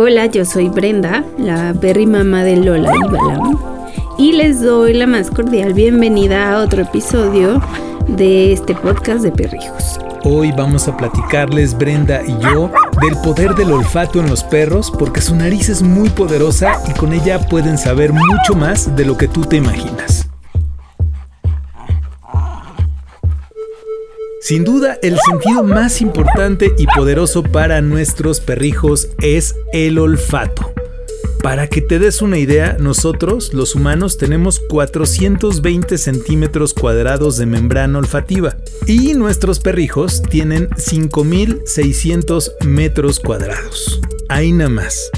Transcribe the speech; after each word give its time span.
Hola, 0.00 0.26
yo 0.26 0.44
soy 0.44 0.68
Brenda, 0.68 1.24
la 1.38 1.74
perry 1.74 2.06
mamá 2.06 2.44
de 2.44 2.54
Lola 2.54 2.92
y 2.94 3.10
Balam, 3.10 3.58
y 4.16 4.30
les 4.30 4.62
doy 4.62 4.94
la 4.94 5.08
más 5.08 5.28
cordial 5.28 5.74
bienvenida 5.74 6.52
a 6.52 6.62
otro 6.62 6.82
episodio 6.82 7.60
de 8.06 8.52
este 8.52 8.76
podcast 8.76 9.24
de 9.24 9.32
perrijos. 9.32 9.98
Hoy 10.22 10.52
vamos 10.52 10.86
a 10.86 10.96
platicarles, 10.96 11.76
Brenda 11.76 12.22
y 12.24 12.38
yo, 12.38 12.70
del 13.02 13.20
poder 13.24 13.56
del 13.56 13.72
olfato 13.72 14.20
en 14.20 14.30
los 14.30 14.44
perros, 14.44 14.92
porque 14.96 15.20
su 15.20 15.34
nariz 15.34 15.68
es 15.68 15.82
muy 15.82 16.10
poderosa 16.10 16.80
y 16.88 16.92
con 16.96 17.12
ella 17.12 17.40
pueden 17.48 17.76
saber 17.76 18.12
mucho 18.12 18.54
más 18.54 18.94
de 18.94 19.04
lo 19.04 19.18
que 19.18 19.26
tú 19.26 19.46
te 19.46 19.56
imaginas. 19.56 20.27
Sin 24.48 24.64
duda, 24.64 24.98
el 25.02 25.18
sentido 25.28 25.62
más 25.62 26.00
importante 26.00 26.72
y 26.78 26.86
poderoso 26.86 27.42
para 27.42 27.82
nuestros 27.82 28.40
perrijos 28.40 29.10
es 29.20 29.54
el 29.74 29.98
olfato. 29.98 30.72
Para 31.42 31.66
que 31.66 31.82
te 31.82 31.98
des 31.98 32.22
una 32.22 32.38
idea, 32.38 32.78
nosotros, 32.80 33.52
los 33.52 33.74
humanos, 33.74 34.16
tenemos 34.16 34.58
420 34.58 35.98
centímetros 35.98 36.72
cuadrados 36.72 37.36
de 37.36 37.44
membrana 37.44 37.98
olfativa 37.98 38.56
y 38.86 39.12
nuestros 39.12 39.60
perrijos 39.60 40.22
tienen 40.22 40.70
5600 40.78 42.52
metros 42.64 43.20
cuadrados. 43.20 44.00
Ahí 44.30 44.52
nada 44.52 44.70
más. 44.70 45.10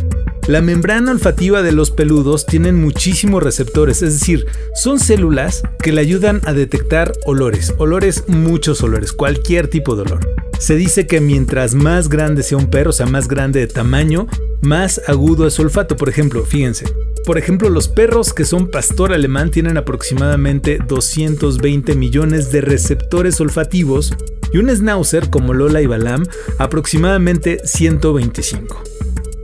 La 0.48 0.60
membrana 0.60 1.12
olfativa 1.12 1.62
de 1.62 1.72
los 1.72 1.90
peludos 1.90 2.46
tienen 2.46 2.80
muchísimos 2.80 3.42
receptores, 3.42 4.02
es 4.02 4.18
decir, 4.18 4.46
son 4.74 4.98
células 4.98 5.62
que 5.82 5.92
le 5.92 6.00
ayudan 6.00 6.40
a 6.44 6.52
detectar 6.52 7.12
olores, 7.24 7.74
olores, 7.78 8.24
muchos 8.26 8.82
olores, 8.82 9.12
cualquier 9.12 9.68
tipo 9.68 9.94
de 9.94 10.02
olor. 10.02 10.20
Se 10.58 10.76
dice 10.76 11.06
que 11.06 11.20
mientras 11.20 11.74
más 11.74 12.08
grande 12.08 12.42
sea 12.42 12.58
un 12.58 12.68
perro, 12.68 12.90
o 12.90 12.92
sea, 12.92 13.06
más 13.06 13.28
grande 13.28 13.60
de 13.60 13.66
tamaño, 13.66 14.26
más 14.60 15.00
agudo 15.06 15.46
es 15.46 15.54
su 15.54 15.62
olfato. 15.62 15.96
Por 15.96 16.08
ejemplo, 16.08 16.44
fíjense, 16.44 16.92
por 17.24 17.38
ejemplo, 17.38 17.70
los 17.70 17.88
perros 17.88 18.32
que 18.32 18.44
son 18.44 18.70
pastor 18.70 19.12
alemán 19.12 19.50
tienen 19.50 19.76
aproximadamente 19.76 20.78
220 20.86 21.94
millones 21.94 22.50
de 22.50 22.60
receptores 22.60 23.40
olfativos 23.40 24.12
y 24.52 24.58
un 24.58 24.68
schnauzer 24.68 25.30
como 25.30 25.54
Lola 25.54 25.80
y 25.80 25.86
Balam 25.86 26.24
aproximadamente 26.58 27.60
125 27.64 28.89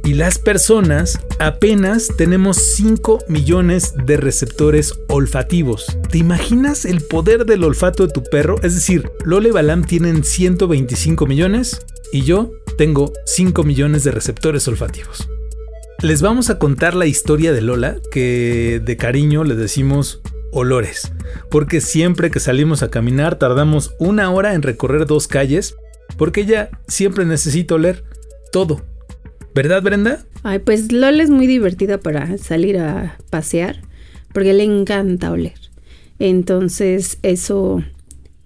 y 0.06 0.14
las 0.14 0.38
personas 0.38 1.18
apenas 1.40 2.12
tenemos 2.16 2.58
5 2.58 3.24
millones 3.26 3.92
de 4.06 4.16
receptores 4.16 4.94
olfativos. 5.08 5.98
¿Te 6.08 6.18
imaginas 6.18 6.84
el 6.84 7.00
poder 7.00 7.44
del 7.44 7.64
olfato 7.64 8.06
de 8.06 8.12
tu 8.12 8.22
perro? 8.22 8.54
Es 8.62 8.76
decir, 8.76 9.10
Lola 9.24 9.48
y 9.48 9.50
Balam 9.50 9.82
tienen 9.82 10.22
125 10.22 11.26
millones 11.26 11.84
y 12.12 12.22
yo 12.22 12.52
tengo 12.78 13.12
5 13.24 13.64
millones 13.64 14.04
de 14.04 14.12
receptores 14.12 14.68
olfativos. 14.68 15.28
Les 16.00 16.22
vamos 16.22 16.50
a 16.50 16.60
contar 16.60 16.94
la 16.94 17.06
historia 17.06 17.52
de 17.52 17.62
Lola, 17.62 17.96
que 18.12 18.80
de 18.84 18.96
cariño 18.96 19.42
le 19.42 19.56
decimos 19.56 20.20
olores, 20.52 21.10
porque 21.50 21.80
siempre 21.80 22.30
que 22.30 22.38
salimos 22.38 22.84
a 22.84 22.90
caminar 22.90 23.40
tardamos 23.40 23.96
una 23.98 24.30
hora 24.30 24.54
en 24.54 24.62
recorrer 24.62 25.06
dos 25.06 25.26
calles, 25.26 25.74
porque 26.16 26.42
ella 26.42 26.70
siempre 26.86 27.24
necesita 27.24 27.74
oler 27.74 28.04
todo 28.52 28.82
¿Verdad, 29.56 29.82
Brenda? 29.82 30.22
Ay, 30.42 30.58
pues 30.58 30.92
Lola 30.92 31.22
es 31.22 31.30
muy 31.30 31.46
divertida 31.46 31.96
para 31.96 32.36
salir 32.36 32.76
a 32.76 33.16
pasear 33.30 33.80
porque 34.34 34.52
le 34.52 34.64
encanta 34.64 35.30
oler. 35.30 35.58
Entonces, 36.18 37.18
eso 37.22 37.82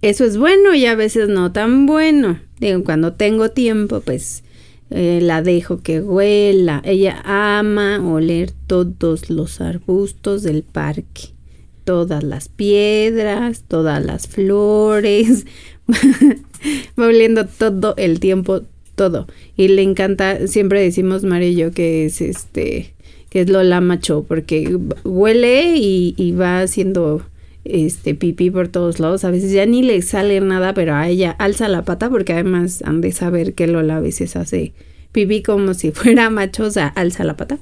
eso 0.03 0.25
es 0.25 0.38
bueno 0.38 0.72
y 0.72 0.86
a 0.86 0.94
veces 0.94 1.28
no 1.28 1.50
tan 1.50 1.86
bueno. 1.86 2.38
Digo, 2.61 2.84
cuando 2.84 3.14
tengo 3.14 3.50
tiempo, 3.50 4.00
pues 4.03 4.44
eh, 4.91 5.19
la 5.20 5.42
dejo 5.42 5.83
que 5.83 6.00
huela. 6.00 6.81
Ella 6.84 7.20
ama 7.25 7.98
oler 8.08 8.53
todos 8.69 9.31
los 9.31 9.61
arbustos 9.61 10.44
del 10.44 10.62
parque, 10.62 11.34
todas 11.83 12.22
las 12.22 12.48
piedras, 12.48 13.65
todas 13.66 14.00
las 14.04 14.28
flores. 14.28 15.44
Va 16.99 17.06
oliendo 17.06 17.47
todo 17.47 17.94
el 17.97 18.20
tiempo 18.20 18.62
todo. 19.00 19.27
Y 19.56 19.69
le 19.69 19.81
encanta, 19.81 20.47
siempre 20.47 20.83
decimos 20.83 21.25
Marillo 21.25 21.71
que 21.71 22.05
es 22.05 22.21
este, 22.21 22.93
que 23.31 23.41
es 23.41 23.49
Lola 23.49 23.81
Macho, 23.81 24.27
porque 24.28 24.77
huele 25.05 25.72
y, 25.75 26.33
va 26.33 26.61
haciendo 26.61 27.22
este 27.65 28.15
pipí 28.15 28.50
por 28.50 28.69
todos 28.69 29.00
lados. 29.00 29.25
A 29.25 29.31
veces 29.31 29.53
ya 29.53 29.65
ni 29.65 29.83
le 29.83 30.03
sale 30.03 30.38
nada, 30.43 30.75
pero 30.75 30.94
a 30.94 31.09
ella 31.09 31.31
alza 31.31 31.66
la 31.69 31.83
pata 31.87 32.11
porque 32.11 32.34
además 32.34 32.83
han 32.83 33.00
de 33.00 33.12
saber 33.12 33.55
que 33.55 33.66
Lola 33.66 33.97
a 33.97 34.00
veces 34.00 34.37
hace 34.37 34.75
pipí 35.12 35.43
como 35.43 35.72
si 35.72 35.93
fuera 35.93 36.28
macho, 36.28 36.65
o 36.65 36.71
sea, 36.71 36.88
alza 36.88 37.25
la 37.25 37.38
pata 37.38 37.59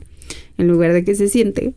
en 0.56 0.66
lugar 0.66 0.92
de 0.92 1.04
que 1.04 1.14
se 1.14 1.28
siente. 1.28 1.74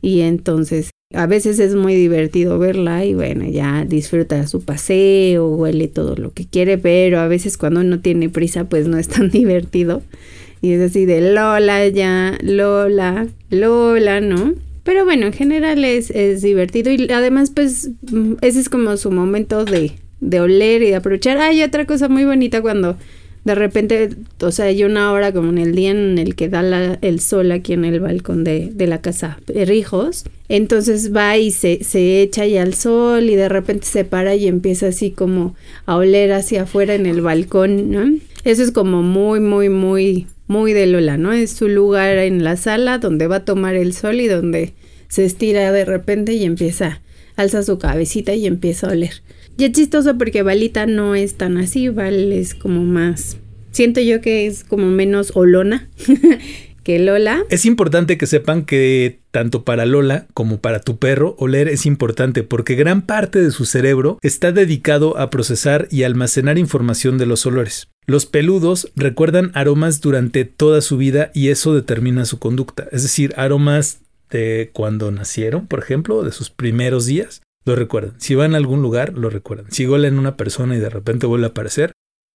Y 0.00 0.22
entonces 0.22 0.91
a 1.14 1.26
veces 1.26 1.58
es 1.58 1.74
muy 1.74 1.94
divertido 1.94 2.58
verla 2.58 3.04
y 3.04 3.14
bueno, 3.14 3.44
ya 3.48 3.84
disfruta 3.84 4.46
su 4.46 4.62
paseo, 4.62 5.48
huele 5.48 5.88
todo 5.88 6.16
lo 6.16 6.32
que 6.32 6.46
quiere, 6.46 6.78
pero 6.78 7.20
a 7.20 7.28
veces 7.28 7.56
cuando 7.56 7.80
uno 7.80 8.00
tiene 8.00 8.28
prisa 8.28 8.64
pues 8.64 8.88
no 8.88 8.98
es 8.98 9.08
tan 9.08 9.30
divertido. 9.30 10.02
Y 10.60 10.72
es 10.72 10.80
así 10.80 11.06
de 11.06 11.32
Lola 11.32 11.88
ya, 11.88 12.38
Lola, 12.40 13.26
Lola, 13.50 14.20
¿no? 14.20 14.54
Pero 14.84 15.04
bueno, 15.04 15.26
en 15.26 15.32
general 15.32 15.84
es, 15.84 16.10
es 16.10 16.42
divertido 16.42 16.90
y 16.92 17.10
además 17.10 17.50
pues 17.50 17.90
mm, 18.10 18.34
ese 18.40 18.60
es 18.60 18.68
como 18.68 18.96
su 18.96 19.10
momento 19.10 19.64
de, 19.64 19.92
de 20.20 20.40
oler 20.40 20.82
y 20.82 20.90
de 20.90 20.96
aprovechar. 20.96 21.38
Hay 21.38 21.62
otra 21.62 21.84
cosa 21.84 22.08
muy 22.08 22.24
bonita 22.24 22.62
cuando 22.62 22.96
de 23.44 23.54
repente, 23.56 24.10
o 24.40 24.52
sea, 24.52 24.66
hay 24.66 24.84
una 24.84 25.10
hora 25.12 25.32
como 25.32 25.50
en 25.50 25.58
el 25.58 25.74
día 25.74 25.90
en 25.90 26.18
el 26.18 26.36
que 26.36 26.48
da 26.48 26.98
el 27.00 27.20
sol 27.20 27.50
aquí 27.50 27.72
en 27.72 27.84
el 27.84 27.98
balcón 27.98 28.44
de, 28.44 28.70
de 28.72 28.86
la 28.86 29.00
casa 29.00 29.38
Perrijos, 29.46 30.24
entonces 30.48 31.14
va 31.14 31.36
y 31.36 31.50
se, 31.50 31.82
se 31.82 32.22
echa 32.22 32.42
ahí 32.42 32.56
al 32.56 32.74
sol 32.74 33.28
y 33.28 33.34
de 33.34 33.48
repente 33.48 33.86
se 33.86 34.04
para 34.04 34.36
y 34.36 34.46
empieza 34.46 34.88
así 34.88 35.10
como 35.10 35.56
a 35.86 35.96
oler 35.96 36.32
hacia 36.32 36.62
afuera 36.62 36.94
en 36.94 37.06
el 37.06 37.20
balcón, 37.20 37.90
¿no? 37.90 38.12
Eso 38.44 38.62
es 38.62 38.70
como 38.70 39.02
muy, 39.02 39.40
muy, 39.40 39.68
muy, 39.68 40.26
muy 40.46 40.72
de 40.72 40.86
Lola, 40.86 41.16
¿no? 41.16 41.32
Es 41.32 41.52
su 41.52 41.68
lugar 41.68 42.18
en 42.18 42.44
la 42.44 42.56
sala 42.56 42.98
donde 42.98 43.26
va 43.26 43.36
a 43.36 43.44
tomar 43.44 43.74
el 43.74 43.92
sol 43.92 44.20
y 44.20 44.28
donde 44.28 44.74
se 45.08 45.24
estira 45.24 45.72
de 45.72 45.84
repente 45.84 46.32
y 46.32 46.44
empieza, 46.44 47.00
alza 47.36 47.62
su 47.62 47.78
cabecita 47.78 48.34
y 48.34 48.46
empieza 48.46 48.88
a 48.88 48.92
oler. 48.92 49.22
Y 49.58 49.64
es 49.64 49.72
chistoso 49.72 50.16
porque 50.16 50.42
Balita 50.42 50.86
no 50.86 51.14
es 51.14 51.34
tan 51.34 51.58
así, 51.58 51.88
Val 51.88 52.32
es 52.32 52.54
como 52.54 52.84
más... 52.84 53.36
Siento 53.70 54.00
yo 54.02 54.20
que 54.20 54.46
es 54.46 54.64
como 54.64 54.86
menos 54.88 55.32
olona 55.34 55.88
que 56.82 56.98
Lola. 56.98 57.44
Es 57.48 57.64
importante 57.64 58.18
que 58.18 58.26
sepan 58.26 58.64
que 58.64 59.20
tanto 59.30 59.64
para 59.64 59.86
Lola 59.86 60.26
como 60.34 60.60
para 60.60 60.80
tu 60.80 60.98
perro, 60.98 61.36
oler 61.38 61.68
es 61.68 61.86
importante 61.86 62.42
porque 62.42 62.74
gran 62.74 63.02
parte 63.02 63.40
de 63.40 63.50
su 63.50 63.64
cerebro 63.64 64.18
está 64.20 64.52
dedicado 64.52 65.16
a 65.18 65.30
procesar 65.30 65.88
y 65.90 66.02
almacenar 66.02 66.58
información 66.58 67.18
de 67.18 67.26
los 67.26 67.46
olores. 67.46 67.88
Los 68.06 68.26
peludos 68.26 68.90
recuerdan 68.96 69.52
aromas 69.54 70.00
durante 70.00 70.44
toda 70.44 70.80
su 70.80 70.96
vida 70.96 71.30
y 71.34 71.48
eso 71.48 71.74
determina 71.74 72.24
su 72.24 72.38
conducta, 72.38 72.88
es 72.90 73.02
decir, 73.02 73.32
aromas 73.36 74.01
de 74.38 74.70
cuando 74.72 75.10
nacieron, 75.10 75.66
por 75.66 75.78
ejemplo, 75.78 76.22
de 76.22 76.32
sus 76.32 76.50
primeros 76.50 77.06
días, 77.06 77.42
lo 77.64 77.76
recuerdan. 77.76 78.20
Si 78.20 78.34
van 78.34 78.54
a 78.54 78.56
algún 78.56 78.82
lugar, 78.82 79.12
lo 79.16 79.30
recuerdan. 79.30 79.70
Si 79.70 79.84
en 79.84 80.18
una 80.18 80.36
persona 80.36 80.76
y 80.76 80.80
de 80.80 80.90
repente 80.90 81.26
vuelve 81.26 81.46
a 81.46 81.50
aparecer, 81.50 81.92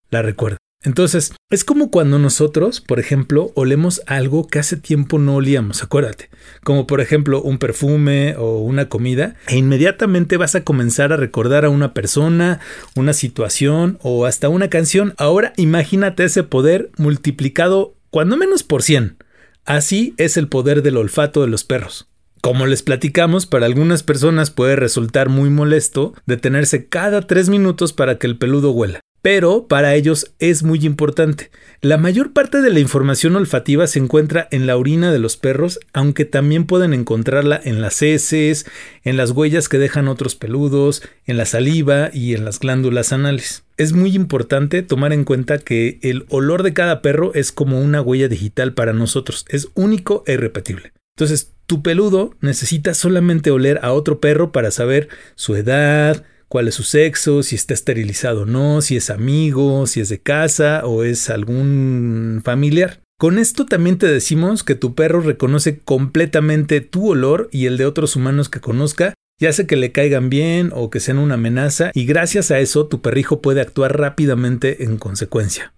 la 0.10 0.22
recuerdan. 0.22 0.60
Entonces, 0.84 1.34
es 1.50 1.66
como 1.66 1.90
cuando 1.90 2.20
nosotros, 2.20 2.82
por 2.82 3.00
ejemplo, 3.00 3.52
olemos 3.56 4.02
algo 4.06 4.48
que 4.48 4.60
hace 4.60 4.78
tiempo 4.78 5.18
no 5.18 5.36
olíamos, 5.36 5.82
acuérdate, 5.82 6.30
como 6.64 6.86
por 6.86 7.02
ejemplo 7.02 7.42
un 7.42 7.58
perfume 7.58 8.36
o 8.38 8.60
una 8.60 8.88
comida, 8.88 9.36
e 9.48 9.58
inmediatamente 9.58 10.38
vas 10.38 10.54
a 10.54 10.64
comenzar 10.64 11.12
a 11.12 11.18
recordar 11.18 11.66
a 11.66 11.70
una 11.70 11.96
persona, 11.96 12.60
una 12.96 13.14
situación 13.14 13.98
o 14.04 14.26
hasta 14.28 14.50
una 14.50 14.70
canción. 14.70 15.16
Ahora 15.18 15.52
imagínate 15.58 16.24
ese 16.26 16.44
poder 16.44 16.92
multiplicado 16.98 17.96
cuando 18.12 18.38
menos 18.38 18.64
por 18.64 18.84
100. 18.84 19.18
Así 19.68 20.14
es 20.16 20.38
el 20.38 20.48
poder 20.48 20.82
del 20.82 20.96
olfato 20.96 21.42
de 21.42 21.48
los 21.48 21.66
perros. 21.66 22.10
Como 22.42 22.66
les 22.68 22.84
platicamos, 22.84 23.46
para 23.46 23.66
algunas 23.66 24.02
personas 24.02 24.50
puede 24.50 24.78
resultar 24.78 25.28
muy 25.28 25.50
molesto 25.50 26.14
detenerse 26.26 26.88
cada 26.88 27.28
tres 27.28 27.50
minutos 27.50 27.92
para 27.92 28.18
que 28.18 28.28
el 28.28 28.38
peludo 28.38 28.72
huela. 28.72 29.02
Pero 29.28 29.68
para 29.68 29.94
ellos 29.94 30.32
es 30.40 30.64
muy 30.64 30.86
importante. 30.86 31.52
La 31.82 31.98
mayor 31.98 32.32
parte 32.32 32.62
de 32.62 32.70
la 32.70 32.80
información 32.80 33.36
olfativa 33.36 33.86
se 33.86 34.00
encuentra 34.00 34.48
en 34.52 34.68
la 34.68 34.78
orina 34.78 35.12
de 35.12 35.20
los 35.20 35.36
perros, 35.36 35.82
aunque 35.92 36.24
también 36.24 36.66
pueden 36.66 36.94
encontrarla 36.94 37.60
en 37.62 37.82
las 37.82 38.02
heces, 38.02 38.66
en 39.04 39.18
las 39.18 39.32
huellas 39.32 39.68
que 39.68 39.80
dejan 39.80 40.08
otros 40.08 40.36
peludos, 40.36 41.04
en 41.26 41.36
la 41.36 41.44
saliva 41.44 42.10
y 42.14 42.36
en 42.36 42.46
las 42.46 42.62
glándulas 42.62 43.12
anales. 43.12 43.66
Es 43.76 43.92
muy 43.92 44.16
importante 44.16 44.82
tomar 44.82 45.12
en 45.12 45.26
cuenta 45.26 45.58
que 45.58 46.00
el 46.04 46.26
olor 46.30 46.64
de 46.64 46.72
cada 46.72 47.02
perro 47.02 47.34
es 47.34 47.52
como 47.52 47.82
una 47.82 48.02
huella 48.02 48.30
digital 48.30 48.76
para 48.76 48.94
nosotros, 48.94 49.46
es 49.50 49.68
único 49.74 50.24
e 50.26 50.36
irrepetible. 50.36 50.94
Entonces, 51.18 51.52
tu 51.66 51.84
peludo 51.84 52.34
necesita 52.40 52.94
solamente 52.94 53.52
oler 53.52 53.82
a 53.82 53.92
otro 53.92 54.22
perro 54.22 54.54
para 54.54 54.72
saber 54.72 55.10
su 55.36 55.58
edad, 55.58 56.24
cuál 56.48 56.68
es 56.68 56.76
su 56.76 56.84
sexo, 56.84 57.44
si 57.44 57.56
está 57.56 57.74
esterilizado 57.74 58.44
o 58.44 58.46
no, 58.46 58.82
si 58.82 58.96
es 58.96 59.10
amigo, 59.10 59.88
si 59.88 60.00
es 60.02 60.10
de 60.10 60.20
casa 60.20 60.82
o 60.86 61.04
es 61.04 61.30
algún 61.30 62.42
familiar. 62.44 63.02
Con 63.20 63.40
esto 63.40 63.66
también 63.66 63.98
te 63.98 64.08
decimos 64.08 64.64
que 64.64 64.76
tu 64.76 64.94
perro 64.94 65.22
reconoce 65.22 65.80
completamente 65.80 66.82
tu 66.82 67.10
olor 67.10 67.50
y 67.52 67.66
el 67.66 67.78
de 67.78 67.86
otros 67.86 68.16
humanos 68.16 68.48
que 68.48 68.62
conozca, 68.62 69.14
ya 69.40 69.52
sea 69.52 69.66
que 69.66 69.76
le 69.76 69.92
caigan 69.92 70.30
bien 70.30 70.72
o 70.74 70.90
que 70.90 71.00
sean 71.00 71.18
una 71.18 71.34
amenaza, 71.34 71.92
y 71.94 72.06
gracias 72.06 72.52
a 72.52 72.60
eso 72.60 72.88
tu 72.88 73.02
perrijo 73.02 73.42
puede 73.42 73.62
actuar 73.62 73.98
rápidamente 73.98 74.84
en 74.84 74.98
consecuencia. 74.98 75.74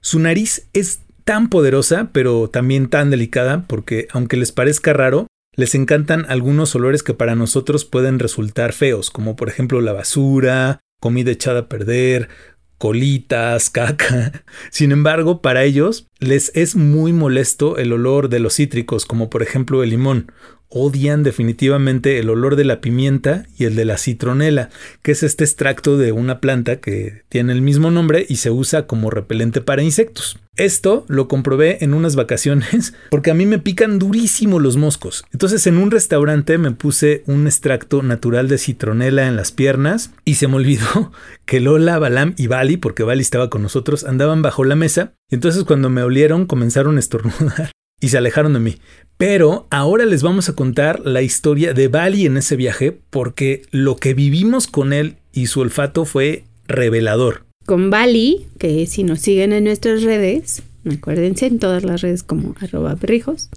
Su 0.00 0.18
nariz 0.18 0.68
es 0.72 1.00
tan 1.24 1.48
poderosa, 1.48 2.10
pero 2.12 2.50
también 2.50 2.88
tan 2.88 3.10
delicada, 3.10 3.66
porque 3.68 4.08
aunque 4.10 4.36
les 4.36 4.50
parezca 4.50 4.92
raro, 4.92 5.28
les 5.60 5.74
encantan 5.74 6.24
algunos 6.30 6.74
olores 6.74 7.02
que 7.02 7.12
para 7.12 7.34
nosotros 7.34 7.84
pueden 7.84 8.18
resultar 8.18 8.72
feos, 8.72 9.10
como 9.10 9.36
por 9.36 9.50
ejemplo 9.50 9.82
la 9.82 9.92
basura, 9.92 10.80
comida 11.00 11.32
echada 11.32 11.60
a 11.60 11.68
perder, 11.68 12.30
colitas, 12.78 13.68
caca. 13.70 14.42
Sin 14.70 14.90
embargo, 14.90 15.42
para 15.42 15.64
ellos 15.64 16.06
les 16.18 16.50
es 16.54 16.76
muy 16.76 17.12
molesto 17.12 17.76
el 17.76 17.92
olor 17.92 18.30
de 18.30 18.40
los 18.40 18.54
cítricos, 18.54 19.04
como 19.04 19.28
por 19.28 19.42
ejemplo 19.42 19.82
el 19.82 19.90
limón, 19.90 20.32
odian 20.70 21.22
definitivamente 21.24 22.18
el 22.18 22.30
olor 22.30 22.56
de 22.56 22.64
la 22.64 22.80
pimienta 22.80 23.44
y 23.58 23.64
el 23.64 23.76
de 23.76 23.84
la 23.84 23.98
citronela, 23.98 24.70
que 25.02 25.12
es 25.12 25.22
este 25.22 25.44
extracto 25.44 25.98
de 25.98 26.12
una 26.12 26.40
planta 26.40 26.80
que 26.80 27.24
tiene 27.28 27.52
el 27.52 27.60
mismo 27.60 27.90
nombre 27.90 28.24
y 28.26 28.36
se 28.36 28.50
usa 28.50 28.86
como 28.86 29.10
repelente 29.10 29.60
para 29.60 29.82
insectos. 29.82 30.38
Esto 30.60 31.06
lo 31.08 31.26
comprobé 31.26 31.82
en 31.82 31.94
unas 31.94 32.16
vacaciones 32.16 32.92
porque 33.10 33.30
a 33.30 33.34
mí 33.34 33.46
me 33.46 33.58
pican 33.58 33.98
durísimo 33.98 34.58
los 34.58 34.76
moscos. 34.76 35.24
Entonces 35.32 35.66
en 35.66 35.78
un 35.78 35.90
restaurante 35.90 36.58
me 36.58 36.70
puse 36.70 37.22
un 37.24 37.46
extracto 37.46 38.02
natural 38.02 38.46
de 38.46 38.58
citronela 38.58 39.26
en 39.26 39.36
las 39.36 39.52
piernas 39.52 40.12
y 40.26 40.34
se 40.34 40.48
me 40.48 40.56
olvidó 40.56 41.12
que 41.46 41.60
Lola, 41.60 41.98
Balam 41.98 42.34
y 42.36 42.46
Bali, 42.46 42.76
porque 42.76 43.04
Bali 43.04 43.22
estaba 43.22 43.48
con 43.48 43.62
nosotros, 43.62 44.04
andaban 44.04 44.42
bajo 44.42 44.62
la 44.64 44.76
mesa 44.76 45.14
y 45.30 45.36
entonces 45.36 45.64
cuando 45.64 45.88
me 45.88 46.02
olieron 46.02 46.44
comenzaron 46.44 46.98
a 46.98 47.00
estornudar 47.00 47.70
y 48.02 48.10
se 48.10 48.18
alejaron 48.18 48.52
de 48.52 48.60
mí. 48.60 48.76
Pero 49.16 49.66
ahora 49.70 50.04
les 50.04 50.22
vamos 50.22 50.50
a 50.50 50.54
contar 50.54 51.00
la 51.06 51.22
historia 51.22 51.72
de 51.72 51.88
Bali 51.88 52.26
en 52.26 52.36
ese 52.36 52.56
viaje 52.56 53.00
porque 53.08 53.62
lo 53.70 53.96
que 53.96 54.12
vivimos 54.12 54.66
con 54.66 54.92
él 54.92 55.16
y 55.32 55.46
su 55.46 55.60
olfato 55.60 56.04
fue 56.04 56.44
revelador. 56.68 57.49
Con 57.70 57.88
Bali, 57.88 58.46
que 58.58 58.84
si 58.86 59.04
nos 59.04 59.20
siguen 59.20 59.52
en 59.52 59.62
nuestras 59.62 60.02
redes, 60.02 60.64
acuérdense 60.92 61.46
en 61.46 61.60
todas 61.60 61.84
las 61.84 62.00
redes 62.00 62.24
como 62.24 62.56
arroba 62.60 62.96
perrijos, 62.96 63.48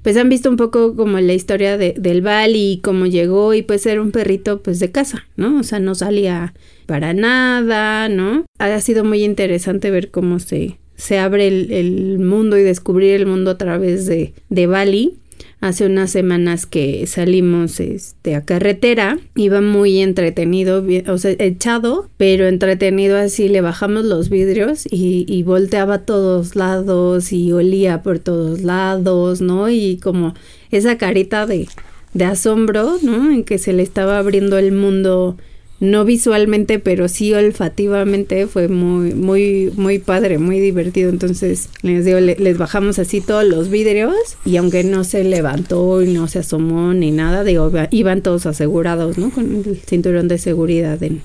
pues 0.00 0.16
han 0.16 0.30
visto 0.30 0.48
un 0.48 0.56
poco 0.56 0.96
como 0.96 1.20
la 1.20 1.34
historia 1.34 1.76
de, 1.76 1.92
del 1.98 2.22
Bali 2.22 2.72
y 2.72 2.78
cómo 2.78 3.04
llegó 3.04 3.52
y 3.52 3.60
pues 3.60 3.84
era 3.84 4.00
un 4.00 4.10
perrito 4.10 4.62
pues 4.62 4.78
de 4.80 4.90
casa, 4.90 5.26
¿no? 5.36 5.60
O 5.60 5.62
sea, 5.64 5.80
no 5.80 5.94
salía 5.94 6.54
para 6.86 7.12
nada, 7.12 8.08
¿no? 8.08 8.46
Ha 8.58 8.80
sido 8.80 9.04
muy 9.04 9.22
interesante 9.22 9.90
ver 9.90 10.10
cómo 10.10 10.38
se, 10.38 10.78
se 10.96 11.18
abre 11.18 11.48
el, 11.48 12.18
mundo 12.20 12.56
y 12.56 12.62
descubrir 12.62 13.16
el 13.16 13.26
mundo 13.26 13.50
a 13.50 13.58
través 13.58 14.06
de, 14.06 14.32
de 14.48 14.66
Bali. 14.66 15.18
Hace 15.60 15.86
unas 15.86 16.10
semanas 16.10 16.66
que 16.66 17.04
salimos 17.08 17.80
este, 17.80 18.36
a 18.36 18.44
carretera, 18.44 19.18
iba 19.34 19.60
muy 19.60 19.98
entretenido, 19.98 20.84
o 21.08 21.18
sea, 21.18 21.34
echado, 21.38 22.08
pero 22.16 22.46
entretenido 22.46 23.16
así, 23.16 23.48
le 23.48 23.60
bajamos 23.60 24.04
los 24.04 24.28
vidrios 24.28 24.86
y, 24.88 25.26
y 25.26 25.42
volteaba 25.42 25.94
a 25.94 26.04
todos 26.04 26.54
lados 26.54 27.32
y 27.32 27.50
olía 27.50 28.04
por 28.04 28.20
todos 28.20 28.62
lados, 28.62 29.40
¿no? 29.40 29.68
Y 29.68 29.96
como 29.96 30.34
esa 30.70 30.96
carita 30.96 31.44
de, 31.44 31.66
de 32.14 32.24
asombro, 32.24 32.98
¿no? 33.02 33.32
En 33.32 33.42
que 33.42 33.58
se 33.58 33.72
le 33.72 33.82
estaba 33.82 34.18
abriendo 34.18 34.58
el 34.58 34.70
mundo 34.70 35.36
no 35.80 36.04
visualmente, 36.04 36.78
pero 36.80 37.08
sí 37.08 37.32
olfativamente 37.34 38.46
fue 38.46 38.68
muy, 38.68 39.14
muy, 39.14 39.72
muy 39.76 39.98
padre, 39.98 40.38
muy 40.38 40.58
divertido. 40.58 41.10
Entonces, 41.10 41.70
les 41.82 42.04
digo, 42.04 42.18
les 42.18 42.58
bajamos 42.58 42.98
así 42.98 43.20
todos 43.20 43.44
los 43.44 43.68
vidrios 43.68 44.14
y 44.44 44.56
aunque 44.56 44.82
no 44.82 45.04
se 45.04 45.22
levantó 45.22 46.02
y 46.02 46.12
no 46.12 46.26
se 46.26 46.40
asomó 46.40 46.94
ni 46.94 47.12
nada, 47.12 47.44
digo, 47.44 47.70
iban 47.90 48.22
todos 48.22 48.46
asegurados, 48.46 49.18
¿no? 49.18 49.30
Con 49.30 49.64
el 49.64 49.80
cinturón 49.86 50.26
de 50.26 50.38
seguridad 50.38 51.00
en, 51.02 51.22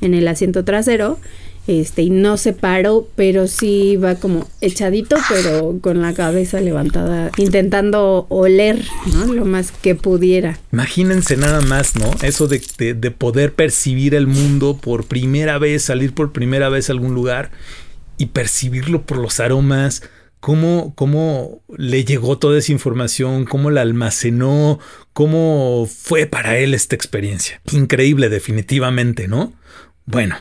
en 0.00 0.14
el 0.14 0.28
asiento 0.28 0.64
trasero 0.64 1.18
este, 1.66 2.02
y 2.02 2.10
no 2.10 2.36
se 2.36 2.52
paró, 2.52 3.08
pero 3.16 3.48
sí 3.48 3.90
iba 3.92 4.14
como 4.14 4.48
echadito, 4.60 5.16
pero 5.28 5.78
con 5.80 6.00
la 6.00 6.14
cabeza 6.14 6.60
levantada, 6.60 7.32
intentando 7.38 8.26
oler, 8.28 8.84
¿no? 9.12 9.32
Lo 9.32 9.44
más 9.44 9.72
que 9.72 9.96
pudiera. 9.96 10.58
Imagínense 10.72 11.36
nada 11.36 11.60
más, 11.62 11.96
¿no? 11.96 12.08
Eso 12.22 12.46
de, 12.46 12.60
de, 12.94 13.10
poder 13.10 13.52
percibir 13.54 14.14
el 14.14 14.28
mundo 14.28 14.78
por 14.80 15.06
primera 15.06 15.58
vez, 15.58 15.82
salir 15.82 16.14
por 16.14 16.32
primera 16.32 16.68
vez 16.68 16.88
a 16.88 16.92
algún 16.92 17.14
lugar 17.14 17.50
y 18.16 18.26
percibirlo 18.26 19.02
por 19.02 19.18
los 19.18 19.40
aromas. 19.40 20.02
Cómo, 20.38 20.94
cómo 20.94 21.62
le 21.76 22.04
llegó 22.04 22.38
toda 22.38 22.58
esa 22.58 22.70
información, 22.70 23.46
cómo 23.46 23.70
la 23.70 23.80
almacenó, 23.80 24.78
cómo 25.12 25.88
fue 25.92 26.26
para 26.26 26.58
él 26.58 26.72
esta 26.74 26.94
experiencia. 26.94 27.60
Increíble, 27.72 28.28
definitivamente, 28.28 29.26
¿no? 29.26 29.54
Bueno, 30.04 30.36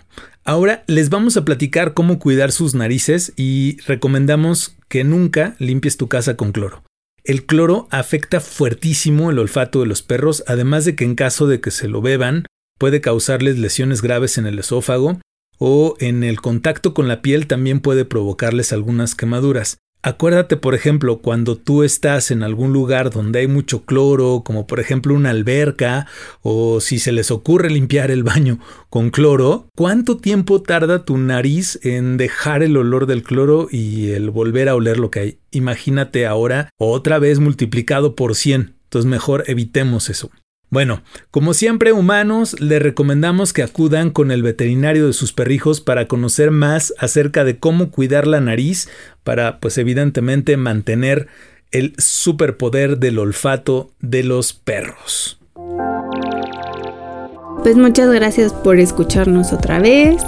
Ahora 0.48 0.84
les 0.86 1.10
vamos 1.10 1.38
a 1.38 1.44
platicar 1.44 1.96
cómo 1.96 2.20
cuidar 2.20 2.52
sus 2.52 2.76
narices 2.76 3.34
y 3.36 3.78
recomendamos 3.88 4.78
que 4.88 5.04
nunca 5.04 5.56
limpies 5.58 5.98
tu 5.98 6.08
casa 6.08 6.38
con 6.38 6.52
cloro. 6.52 6.84
El 7.24 7.48
cloro 7.48 7.88
afecta 7.90 8.40
fuertísimo 8.40 9.32
el 9.32 9.40
olfato 9.40 9.80
de 9.80 9.88
los 9.88 10.04
perros, 10.04 10.44
además 10.46 10.86
de 10.86 10.96
que 10.96 11.04
en 11.04 11.16
caso 11.16 11.48
de 11.48 11.62
que 11.62 11.72
se 11.72 11.88
lo 11.88 12.00
beban, 12.00 12.46
puede 12.78 13.02
causarles 13.02 13.58
lesiones 13.58 14.04
graves 14.04 14.38
en 14.38 14.46
el 14.46 14.60
esófago 14.60 15.20
o 15.58 15.96
en 16.00 16.24
el 16.24 16.40
contacto 16.42 16.94
con 16.94 17.08
la 17.08 17.24
piel 17.24 17.48
también 17.48 17.80
puede 17.80 18.06
provocarles 18.06 18.72
algunas 18.72 19.16
quemaduras. 19.16 19.80
Acuérdate, 20.06 20.56
por 20.56 20.76
ejemplo, 20.76 21.18
cuando 21.18 21.58
tú 21.58 21.82
estás 21.82 22.30
en 22.30 22.44
algún 22.44 22.72
lugar 22.72 23.10
donde 23.10 23.40
hay 23.40 23.48
mucho 23.48 23.86
cloro, 23.86 24.44
como 24.46 24.68
por 24.68 24.80
ejemplo 24.80 25.16
una 25.16 25.32
alberca, 25.32 26.06
o 26.44 26.80
si 26.80 27.00
se 27.00 27.12
les 27.12 27.32
ocurre 27.32 27.72
limpiar 27.72 28.12
el 28.12 28.22
baño 28.22 28.60
con 28.92 29.10
cloro, 29.10 29.68
¿cuánto 29.76 30.18
tiempo 30.18 30.62
tarda 30.62 31.06
tu 31.06 31.18
nariz 31.18 31.80
en 31.82 32.18
dejar 32.18 32.62
el 32.62 32.78
olor 32.78 33.08
del 33.08 33.24
cloro 33.24 33.68
y 33.72 34.12
el 34.12 34.30
volver 34.30 34.70
a 34.70 34.76
oler 34.76 35.00
lo 35.00 35.10
que 35.10 35.20
hay? 35.22 35.40
Imagínate 35.50 36.28
ahora 36.28 36.70
otra 36.78 37.18
vez 37.18 37.40
multiplicado 37.40 38.14
por 38.14 38.36
100. 38.36 38.76
Entonces 38.84 39.10
mejor 39.10 39.44
evitemos 39.48 40.12
eso. 40.12 40.30
Bueno, 40.70 41.04
como 41.32 41.54
siempre 41.54 41.94
humanos, 41.94 42.60
les 42.60 42.82
recomendamos 42.82 43.54
que 43.54 43.64
acudan 43.64 44.10
con 44.10 44.32
el 44.32 44.44
veterinario 44.44 45.08
de 45.08 45.14
sus 45.14 45.32
perrijos 45.32 45.80
para 45.80 46.08
conocer 46.08 46.52
más 46.52 46.94
acerca 46.98 47.44
de 47.44 47.58
cómo 47.58 47.92
cuidar 47.92 48.28
la 48.28 48.42
nariz 48.42 48.90
para, 49.24 49.60
pues 49.60 49.78
evidentemente, 49.78 50.58
mantener 50.58 51.28
el 51.72 51.94
superpoder 51.98 52.98
del 53.00 53.20
olfato 53.20 53.92
de 54.00 54.24
los 54.24 54.54
perros. 54.54 55.40
Pues 57.64 57.78
muchas 57.78 58.12
gracias 58.12 58.54
por 58.54 58.80
escucharnos 58.80 59.52
otra 59.52 59.80
vez. 59.80 60.22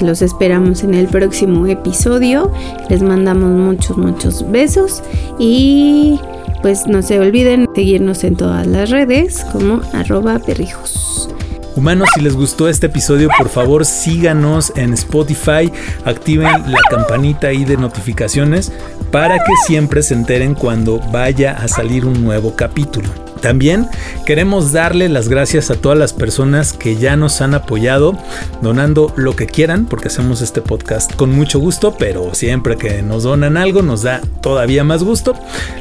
Los 0.00 0.20
esperamos 0.20 0.82
en 0.82 0.94
el 0.94 1.06
próximo 1.06 1.66
episodio. 1.66 2.52
Les 2.88 3.02
mandamos 3.02 3.50
muchos, 3.50 3.96
muchos 3.96 4.50
besos 4.50 5.02
y 5.38 6.20
pues 6.62 6.86
no 6.86 7.02
se 7.02 7.18
olviden 7.20 7.68
seguirnos 7.74 8.24
en 8.24 8.36
todas 8.36 8.66
las 8.66 8.90
redes 8.90 9.44
como 9.52 9.82
arroba 9.92 10.38
perrijos. 10.38 11.28
Humanos, 11.74 12.08
si 12.14 12.20
les 12.20 12.36
gustó 12.36 12.68
este 12.68 12.86
episodio, 12.86 13.28
por 13.38 13.48
favor 13.48 13.84
síganos 13.86 14.72
en 14.76 14.92
Spotify, 14.92 15.72
activen 16.04 16.70
la 16.70 16.80
campanita 16.90 17.48
ahí 17.48 17.64
de 17.64 17.78
notificaciones 17.78 18.72
para 19.10 19.38
que 19.38 19.52
siempre 19.66 20.02
se 20.02 20.14
enteren 20.14 20.54
cuando 20.54 20.98
vaya 20.98 21.52
a 21.52 21.68
salir 21.68 22.04
un 22.04 22.22
nuevo 22.22 22.54
capítulo. 22.56 23.31
También 23.42 23.88
queremos 24.24 24.72
darle 24.72 25.08
las 25.08 25.28
gracias 25.28 25.70
a 25.70 25.74
todas 25.74 25.98
las 25.98 26.12
personas 26.12 26.72
que 26.72 26.96
ya 26.96 27.16
nos 27.16 27.40
han 27.40 27.54
apoyado 27.54 28.16
donando 28.62 29.12
lo 29.16 29.34
que 29.34 29.48
quieran, 29.48 29.86
porque 29.86 30.06
hacemos 30.08 30.40
este 30.40 30.62
podcast 30.62 31.12
con 31.16 31.32
mucho 31.32 31.58
gusto, 31.58 31.96
pero 31.98 32.34
siempre 32.34 32.76
que 32.76 33.02
nos 33.02 33.24
donan 33.24 33.56
algo 33.56 33.82
nos 33.82 34.02
da 34.02 34.20
todavía 34.40 34.84
más 34.84 35.02
gusto. 35.02 35.34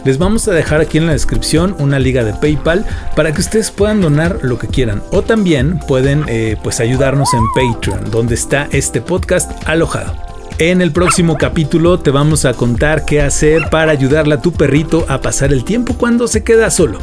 Les 0.06 0.18
vamos 0.18 0.48
a 0.48 0.54
dejar 0.54 0.82
aquí 0.82 0.98
en 0.98 1.06
la 1.06 1.14
descripción 1.14 1.76
una 1.78 2.00
liga 2.00 2.24
de 2.24 2.34
PayPal 2.34 2.84
para 3.16 3.32
que 3.32 3.42
ustedes 3.42 3.70
puedan 3.70 4.02
donar 4.02 4.40
lo 4.42 4.58
que 4.58 4.68
quieran 4.68 5.04
o 5.12 5.22
también 5.22 5.80
pueden 5.88 6.26
eh, 6.28 6.58
pues 6.64 6.80
ayudarnos 6.80 7.30
en 7.36 7.44
Patreon, 7.54 8.10
donde 8.10 8.34
está 8.34 8.68
este 8.72 9.02
podcast 9.02 9.52
alojado. 9.68 10.16
En 10.58 10.82
el 10.82 10.92
próximo 10.92 11.38
capítulo 11.38 12.00
te 12.00 12.10
vamos 12.10 12.46
a 12.46 12.54
contar 12.54 13.06
qué 13.06 13.22
hacer 13.22 13.70
para 13.70 13.92
ayudarle 13.92 14.36
a 14.36 14.42
tu 14.42 14.52
perrito 14.52 15.06
a 15.10 15.22
pasar 15.22 15.54
el 15.54 15.64
tiempo 15.64 15.96
cuando 15.96 16.28
se 16.28 16.44
queda 16.44 16.72
solo. 16.72 17.00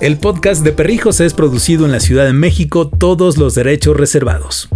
El 0.00 0.16
podcast 0.16 0.64
de 0.64 0.72
Perrijos 0.72 1.20
es 1.20 1.34
producido 1.34 1.84
en 1.84 1.92
la 1.92 2.00
Ciudad 2.00 2.24
de 2.24 2.32
México, 2.32 2.88
todos 2.88 3.36
los 3.36 3.54
derechos 3.54 3.98
reservados. 3.98 4.70